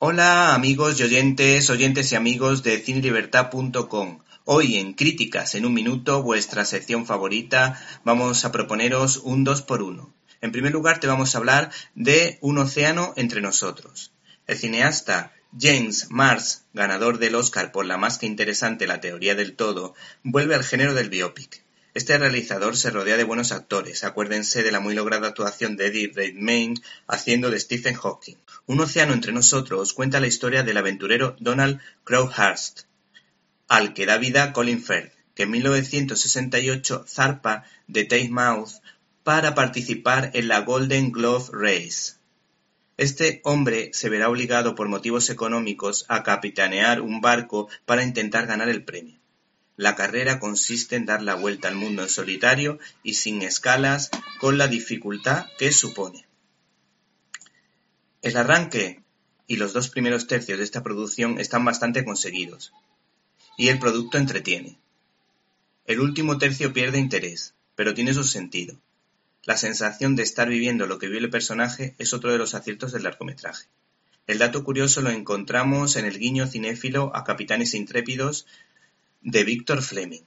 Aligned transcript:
Hola 0.00 0.54
amigos 0.54 1.00
y 1.00 1.02
oyentes, 1.02 1.68
oyentes 1.70 2.12
y 2.12 2.14
amigos 2.14 2.62
de 2.62 2.78
cinelibertad.com. 2.78 4.20
Hoy 4.44 4.76
en 4.76 4.94
Críticas 4.94 5.56
en 5.56 5.66
un 5.66 5.74
minuto, 5.74 6.22
vuestra 6.22 6.64
sección 6.64 7.04
favorita, 7.04 7.84
vamos 8.04 8.44
a 8.44 8.52
proponeros 8.52 9.16
un 9.16 9.42
2 9.42 9.62
por 9.62 9.82
1 9.82 10.14
En 10.40 10.52
primer 10.52 10.70
lugar 10.70 11.00
te 11.00 11.08
vamos 11.08 11.34
a 11.34 11.38
hablar 11.38 11.72
de 11.96 12.38
Un 12.42 12.58
océano 12.58 13.12
entre 13.16 13.40
nosotros. 13.40 14.12
El 14.46 14.56
cineasta 14.56 15.32
James 15.60 16.06
Mars, 16.10 16.66
ganador 16.72 17.18
del 17.18 17.34
Oscar 17.34 17.72
por 17.72 17.84
la 17.84 17.96
más 17.96 18.18
que 18.18 18.26
interesante 18.26 18.86
La 18.86 19.00
teoría 19.00 19.34
del 19.34 19.56
todo, 19.56 19.96
vuelve 20.22 20.54
al 20.54 20.62
género 20.62 20.94
del 20.94 21.10
biopic. 21.10 21.64
Este 21.94 22.18
realizador 22.18 22.76
se 22.76 22.90
rodea 22.90 23.16
de 23.16 23.24
buenos 23.24 23.50
actores, 23.50 24.04
acuérdense 24.04 24.62
de 24.62 24.70
la 24.70 24.80
muy 24.80 24.94
lograda 24.94 25.28
actuación 25.28 25.76
de 25.76 25.86
Eddie 25.86 26.12
Redmayne 26.14 26.80
haciendo 27.06 27.50
de 27.50 27.58
Stephen 27.58 27.94
Hawking. 27.94 28.36
Un 28.66 28.80
océano 28.80 29.14
entre 29.14 29.32
nosotros 29.32 29.94
cuenta 29.94 30.20
la 30.20 30.26
historia 30.26 30.62
del 30.62 30.76
aventurero 30.76 31.34
Donald 31.40 31.80
Crowhurst, 32.04 32.82
al 33.68 33.94
que 33.94 34.06
da 34.06 34.18
vida 34.18 34.52
Colin 34.52 34.82
Firth, 34.82 35.12
que 35.34 35.44
en 35.44 35.50
1968 35.50 37.04
zarpa 37.08 37.64
de 37.86 38.28
Mouth 38.30 38.82
para 39.24 39.54
participar 39.54 40.30
en 40.34 40.48
la 40.48 40.60
Golden 40.60 41.10
Glove 41.10 41.50
Race. 41.52 42.14
Este 42.98 43.40
hombre 43.44 43.90
se 43.92 44.08
verá 44.08 44.28
obligado 44.28 44.74
por 44.74 44.88
motivos 44.88 45.30
económicos 45.30 46.04
a 46.08 46.22
capitanear 46.22 47.00
un 47.00 47.20
barco 47.20 47.68
para 47.86 48.02
intentar 48.02 48.46
ganar 48.46 48.68
el 48.68 48.84
premio. 48.84 49.18
La 49.78 49.94
carrera 49.94 50.40
consiste 50.40 50.96
en 50.96 51.06
dar 51.06 51.22
la 51.22 51.36
vuelta 51.36 51.68
al 51.68 51.76
mundo 51.76 52.02
en 52.02 52.08
solitario 52.08 52.80
y 53.04 53.14
sin 53.14 53.42
escalas, 53.42 54.10
con 54.40 54.58
la 54.58 54.66
dificultad 54.66 55.46
que 55.56 55.70
supone. 55.70 56.26
El 58.20 58.36
arranque 58.36 59.04
y 59.46 59.54
los 59.54 59.72
dos 59.72 59.88
primeros 59.88 60.26
tercios 60.26 60.58
de 60.58 60.64
esta 60.64 60.82
producción 60.82 61.38
están 61.38 61.64
bastante 61.64 62.04
conseguidos, 62.04 62.72
y 63.56 63.68
el 63.68 63.78
producto 63.78 64.18
entretiene. 64.18 64.80
El 65.86 66.00
último 66.00 66.38
tercio 66.38 66.72
pierde 66.72 66.98
interés, 66.98 67.54
pero 67.76 67.94
tiene 67.94 68.12
su 68.14 68.24
sentido. 68.24 68.80
La 69.44 69.56
sensación 69.56 70.16
de 70.16 70.24
estar 70.24 70.48
viviendo 70.48 70.86
lo 70.86 70.98
que 70.98 71.06
vive 71.06 71.20
el 71.20 71.30
personaje 71.30 71.94
es 71.98 72.12
otro 72.12 72.32
de 72.32 72.38
los 72.38 72.54
aciertos 72.54 72.90
del 72.90 73.04
largometraje. 73.04 73.68
El 74.26 74.38
dato 74.38 74.64
curioso 74.64 75.02
lo 75.02 75.10
encontramos 75.10 75.94
en 75.94 76.04
el 76.04 76.18
guiño 76.18 76.48
cinéfilo 76.48 77.14
a 77.14 77.22
Capitanes 77.22 77.74
Intrépidos 77.74 78.44
de 79.20 79.44
Victor 79.44 79.82
Fleming. 79.82 80.22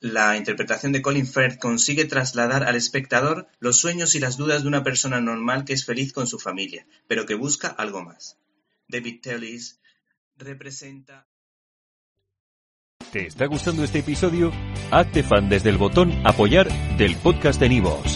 La 0.00 0.36
interpretación 0.36 0.92
de 0.92 1.00
Colin 1.02 1.26
Firth 1.26 1.58
consigue 1.58 2.04
trasladar 2.04 2.64
al 2.64 2.76
espectador 2.76 3.48
los 3.60 3.78
sueños 3.78 4.14
y 4.14 4.20
las 4.20 4.36
dudas 4.36 4.62
de 4.62 4.68
una 4.68 4.82
persona 4.82 5.20
normal 5.20 5.64
que 5.64 5.72
es 5.72 5.84
feliz 5.84 6.12
con 6.12 6.26
su 6.26 6.38
familia, 6.38 6.86
pero 7.08 7.24
que 7.24 7.34
busca 7.34 7.68
algo 7.68 8.04
más. 8.04 8.38
David 8.88 9.20
Tellis 9.22 9.80
representa... 10.36 11.26
¿Te 13.10 13.26
está 13.26 13.46
gustando 13.46 13.84
este 13.84 14.00
episodio? 14.00 14.52
Hazte 14.90 15.22
fan 15.22 15.48
desde 15.48 15.70
el 15.70 15.78
botón 15.78 16.12
apoyar 16.26 16.68
del 16.98 17.16
podcast 17.16 17.58
de 17.58 17.68
Nivos. 17.68 18.15